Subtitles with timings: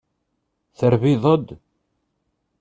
[0.77, 1.47] Terbiḍ-d.